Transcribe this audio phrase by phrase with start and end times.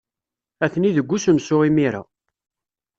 [0.65, 2.01] Atni deg usensu imir-a.